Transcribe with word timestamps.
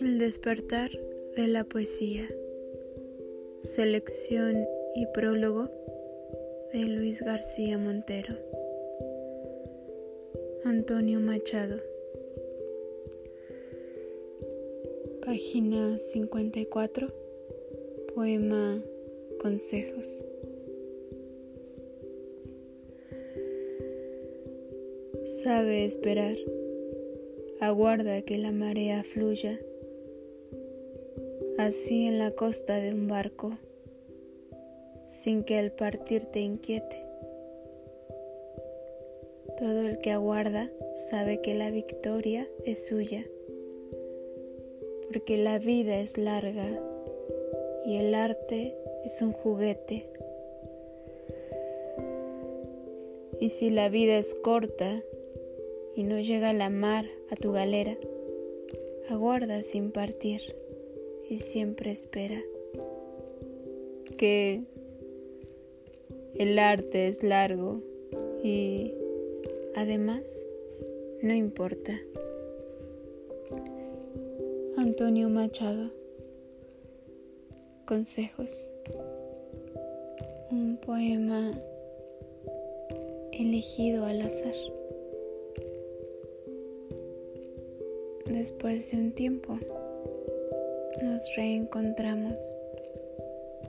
El 0.00 0.18
despertar 0.18 0.90
de 1.36 1.48
la 1.48 1.64
poesía. 1.64 2.28
Selección 3.60 4.68
y 4.94 5.06
prólogo 5.06 5.68
de 6.72 6.84
Luis 6.84 7.22
García 7.22 7.76
Montero. 7.76 8.36
Antonio 10.64 11.18
Machado. 11.18 11.80
Página 15.24 15.98
54. 15.98 17.08
Poema 18.14 18.80
Consejos. 19.40 20.24
Sabe 25.30 25.84
esperar. 25.84 26.36
Aguarda 27.60 28.20
que 28.22 28.36
la 28.36 28.50
marea 28.50 29.04
fluya 29.04 29.60
así 31.56 32.06
en 32.06 32.18
la 32.18 32.32
costa 32.32 32.74
de 32.74 32.92
un 32.92 33.06
barco, 33.06 33.56
sin 35.06 35.44
que 35.44 35.56
al 35.56 35.70
partir 35.70 36.24
te 36.24 36.40
inquiete. 36.40 37.06
Todo 39.56 39.86
el 39.86 39.98
que 40.00 40.10
aguarda 40.10 40.68
sabe 41.10 41.40
que 41.40 41.54
la 41.54 41.70
victoria 41.70 42.48
es 42.64 42.88
suya, 42.88 43.24
porque 45.06 45.38
la 45.38 45.60
vida 45.60 46.00
es 46.00 46.18
larga 46.18 46.66
y 47.86 47.98
el 47.98 48.16
arte 48.16 48.74
es 49.04 49.22
un 49.22 49.30
juguete. 49.30 50.10
Y 53.38 53.50
si 53.50 53.70
la 53.70 53.88
vida 53.88 54.18
es 54.18 54.34
corta 54.34 55.04
y 55.94 56.04
no 56.04 56.20
llega 56.20 56.52
la 56.52 56.70
mar 56.70 57.06
a 57.30 57.36
tu 57.36 57.52
galera, 57.52 57.96
aguarda 59.08 59.62
sin 59.62 59.92
partir 59.92 60.40
y 61.28 61.38
siempre 61.38 61.90
espera. 61.90 62.42
Que 64.16 64.62
el 66.34 66.58
arte 66.58 67.06
es 67.06 67.22
largo 67.22 67.82
y 68.42 68.94
además 69.74 70.46
no 71.22 71.34
importa. 71.34 72.00
Antonio 74.76 75.28
Machado. 75.28 75.90
Consejos. 77.84 78.72
Un 80.50 80.78
poema 80.78 81.52
elegido 83.32 84.06
al 84.06 84.22
azar. 84.22 84.54
Después 88.30 88.92
de 88.92 88.96
un 88.96 89.12
tiempo 89.12 89.58
nos 91.02 91.36
reencontramos, 91.36 92.40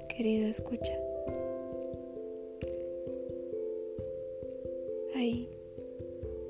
querido 0.07 0.47
escucha. 0.47 0.97
Hay 5.15 5.49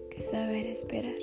que 0.09 0.21
saber 0.21 0.65
esperar. 0.65 1.15